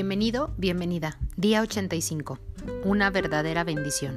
[0.00, 1.18] Bienvenido, bienvenida.
[1.36, 2.38] Día 85.
[2.84, 4.16] Una verdadera bendición.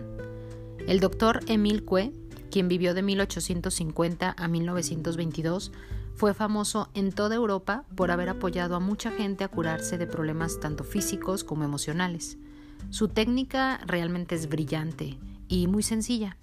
[0.87, 2.13] El doctor Emil Cue,
[2.51, 5.71] quien vivió de 1850 a 1922,
[6.13, 10.59] fue famoso en toda Europa por haber apoyado a mucha gente a curarse de problemas
[10.59, 12.37] tanto físicos como emocionales.
[12.91, 16.37] Su técnica realmente es brillante y muy sencilla.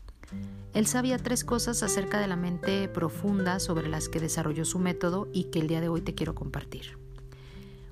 [0.74, 5.28] Él sabía tres cosas acerca de la mente profunda sobre las que desarrolló su método
[5.32, 6.98] y que el día de hoy te quiero compartir.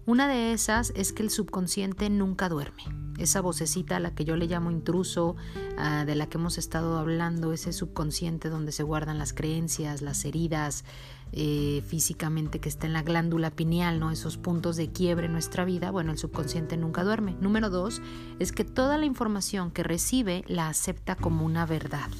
[0.06, 2.84] Una de esas es que el subconsciente nunca duerme.
[3.18, 5.34] Esa vocecita a la que yo le llamo intruso,
[5.78, 10.24] ah, de la que hemos estado hablando, ese subconsciente donde se guardan las creencias, las
[10.24, 10.84] heridas
[11.32, 14.12] eh, físicamente que está en la glándula pineal, ¿no?
[14.12, 17.36] esos puntos de quiebre en nuestra vida, bueno, el subconsciente nunca duerme.
[17.40, 18.00] Número dos
[18.38, 22.10] es que toda la información que recibe la acepta como una verdad.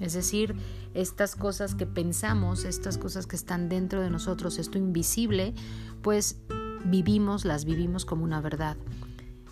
[0.00, 0.56] Es decir,
[0.94, 5.54] estas cosas que pensamos, estas cosas que están dentro de nosotros, esto invisible,
[6.02, 6.40] pues
[6.84, 8.76] vivimos, las vivimos como una verdad.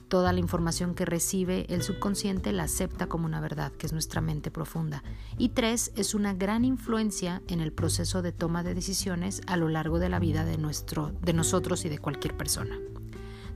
[0.09, 4.21] Toda la información que recibe el subconsciente la acepta como una verdad, que es nuestra
[4.21, 5.03] mente profunda.
[5.37, 9.69] Y tres, es una gran influencia en el proceso de toma de decisiones a lo
[9.69, 12.79] largo de la vida de, nuestro, de nosotros y de cualquier persona.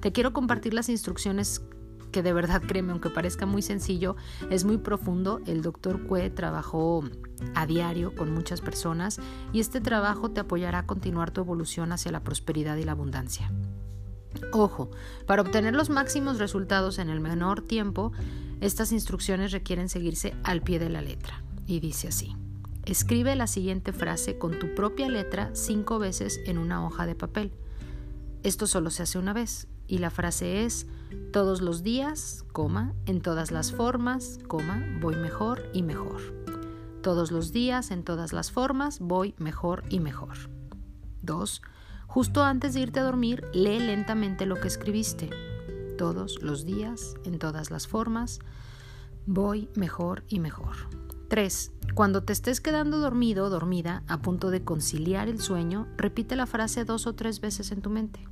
[0.00, 1.62] Te quiero compartir las instrucciones
[2.10, 4.16] que de verdad, créeme, aunque parezca muy sencillo,
[4.50, 5.40] es muy profundo.
[5.46, 7.02] El doctor Cue trabajó
[7.54, 9.18] a diario con muchas personas
[9.52, 13.50] y este trabajo te apoyará a continuar tu evolución hacia la prosperidad y la abundancia.
[14.52, 14.90] Ojo,
[15.26, 18.12] para obtener los máximos resultados en el menor tiempo,
[18.60, 21.42] estas instrucciones requieren seguirse al pie de la letra.
[21.66, 22.36] Y dice así.
[22.84, 27.52] Escribe la siguiente frase con tu propia letra cinco veces en una hoja de papel.
[28.42, 30.86] Esto solo se hace una vez y la frase es
[31.32, 36.20] todos los días, coma, en todas las formas, coma, voy mejor y mejor.
[37.02, 40.36] Todos los días, en todas las formas, voy mejor y mejor.
[41.22, 41.62] 2.
[42.06, 45.30] Justo antes de irte a dormir, lee lentamente lo que escribiste.
[45.98, 48.38] Todos los días, en todas las formas,
[49.26, 50.76] voy mejor y mejor.
[51.28, 51.72] 3.
[51.94, 56.46] Cuando te estés quedando dormido o dormida, a punto de conciliar el sueño, repite la
[56.46, 58.26] frase dos o tres veces en tu mente.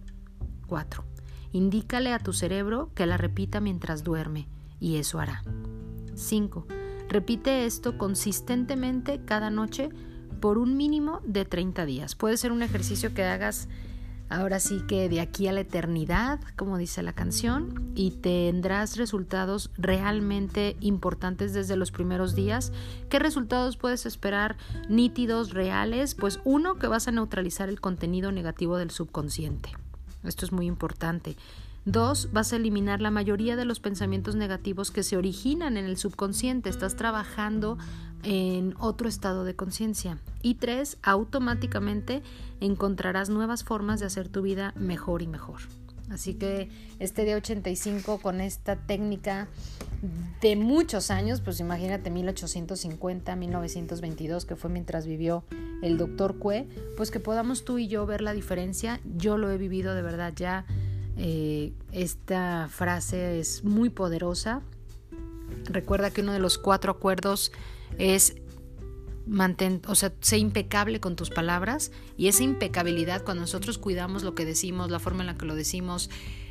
[0.68, 1.17] 4.
[1.52, 4.48] Indícale a tu cerebro que la repita mientras duerme
[4.80, 5.42] y eso hará.
[6.14, 6.66] 5.
[7.08, 9.88] Repite esto consistentemente cada noche
[10.40, 12.14] por un mínimo de 30 días.
[12.14, 13.68] Puede ser un ejercicio que hagas
[14.28, 19.70] ahora sí que de aquí a la eternidad, como dice la canción, y tendrás resultados
[19.76, 22.72] realmente importantes desde los primeros días.
[23.08, 24.56] ¿Qué resultados puedes esperar
[24.88, 26.14] nítidos, reales?
[26.14, 29.70] Pues uno, que vas a neutralizar el contenido negativo del subconsciente.
[30.24, 31.36] Esto es muy importante.
[31.84, 35.96] Dos, vas a eliminar la mayoría de los pensamientos negativos que se originan en el
[35.96, 36.68] subconsciente.
[36.68, 37.78] Estás trabajando
[38.22, 40.18] en otro estado de conciencia.
[40.42, 42.22] Y tres, automáticamente
[42.60, 45.60] encontrarás nuevas formas de hacer tu vida mejor y mejor.
[46.10, 49.48] Así que este día 85 con esta técnica
[50.40, 55.44] de muchos años, pues imagínate 1850, 1922, que fue mientras vivió
[55.82, 59.00] el doctor Cue, pues que podamos tú y yo ver la diferencia.
[59.16, 60.64] Yo lo he vivido de verdad ya.
[61.16, 64.62] Eh, esta frase es muy poderosa.
[65.64, 67.52] Recuerda que uno de los cuatro acuerdos
[67.98, 68.36] es
[69.28, 74.34] mantén, o sea, sé impecable con tus palabras y esa impecabilidad cuando nosotros cuidamos lo
[74.34, 76.10] que decimos, la forma en la que lo decimos,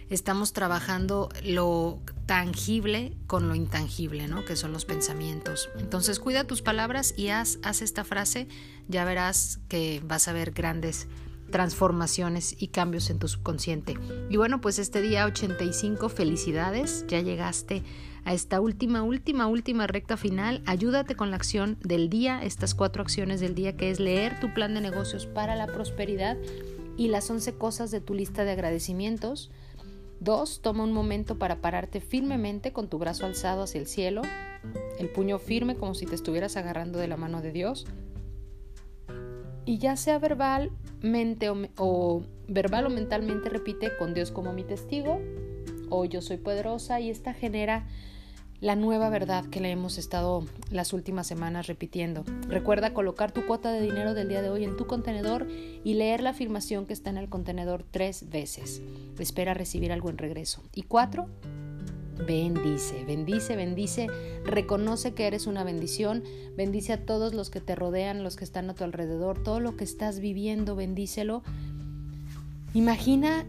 [0.09, 4.45] estamos trabajando lo tangible con lo intangible, ¿no?
[4.45, 5.69] Que son los pensamientos.
[5.77, 8.47] Entonces, cuida tus palabras y haz, haz esta frase,
[8.87, 11.07] ya verás que vas a ver grandes
[11.51, 13.95] transformaciones y cambios en tu subconsciente.
[14.29, 17.83] Y bueno, pues este día 85, felicidades, ya llegaste
[18.25, 20.61] a esta última, última, última recta final.
[20.65, 24.53] Ayúdate con la acción del día, estas cuatro acciones del día, que es leer tu
[24.53, 26.37] plan de negocios para la prosperidad
[26.97, 29.51] y las 11 cosas de tu lista de agradecimientos.
[30.19, 34.23] Dos, toma un momento para pararte firmemente con tu brazo alzado hacia el cielo,
[34.97, 37.85] el puño firme como si te estuvieras agarrando de la mano de Dios
[39.67, 40.17] y ya sea
[41.03, 45.19] o, o, verbal o mentalmente repite con Dios como mi testigo
[45.89, 47.85] o yo soy poderosa y esta genera
[48.59, 52.23] la nueva verdad que le hemos estado las últimas semanas repitiendo.
[52.47, 55.47] Recuerda colocar tu cuota de dinero del día de hoy en tu contenedor
[55.83, 58.81] y leer la afirmación que está en el contenedor tres veces.
[59.19, 60.63] Espera recibir algo en regreso.
[60.73, 61.27] Y cuatro,
[62.25, 64.07] bendice, bendice, bendice,
[64.43, 66.23] reconoce que eres una bendición,
[66.55, 69.75] bendice a todos los que te rodean, los que están a tu alrededor, todo lo
[69.75, 71.43] que estás viviendo, bendícelo.
[72.73, 73.45] Imagina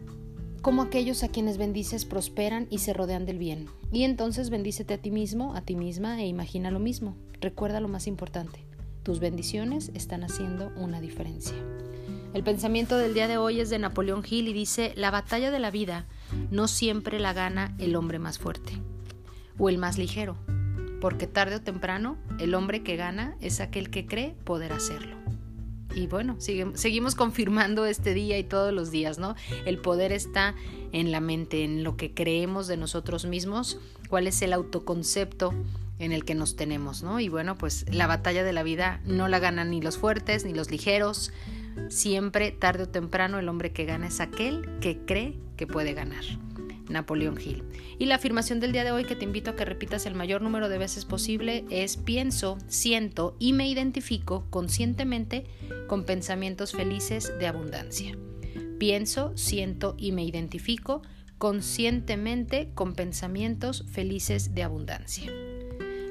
[0.62, 3.66] cómo aquellos a quienes bendices prosperan y se rodean del bien.
[3.92, 7.16] Y entonces bendícete a ti mismo, a ti misma e imagina lo mismo.
[7.40, 8.64] Recuerda lo más importante,
[9.02, 11.56] tus bendiciones están haciendo una diferencia.
[12.34, 15.58] El pensamiento del día de hoy es de Napoleón Hill y dice, la batalla de
[15.58, 16.06] la vida
[16.50, 18.72] no siempre la gana el hombre más fuerte
[19.58, 20.36] o el más ligero,
[21.00, 25.16] porque tarde o temprano el hombre que gana es aquel que cree poder hacerlo.
[25.94, 29.34] Y bueno, seguimos confirmando este día y todos los días, ¿no?
[29.64, 30.54] El poder está
[30.92, 35.54] en la mente, en lo que creemos de nosotros mismos, cuál es el autoconcepto
[35.98, 37.20] en el que nos tenemos, ¿no?
[37.20, 40.52] Y bueno, pues la batalla de la vida no la ganan ni los fuertes ni
[40.52, 41.32] los ligeros.
[41.88, 46.24] Siempre, tarde o temprano, el hombre que gana es aquel que cree que puede ganar.
[46.88, 47.64] Napoleón Hill.
[47.98, 50.42] Y la afirmación del día de hoy que te invito a que repitas el mayor
[50.42, 55.44] número de veces posible es pienso, siento y me identifico conscientemente
[55.86, 58.16] con pensamientos felices de abundancia.
[58.78, 61.02] Pienso, siento y me identifico
[61.36, 65.32] conscientemente con pensamientos felices de abundancia.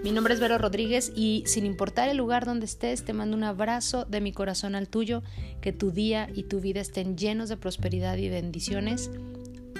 [0.03, 3.43] Mi nombre es Vero Rodríguez y sin importar el lugar donde estés, te mando un
[3.43, 5.23] abrazo de mi corazón al tuyo,
[5.59, 9.11] que tu día y tu vida estén llenos de prosperidad y bendiciones.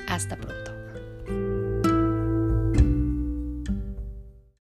[0.07, 1.56] Hasta pronto.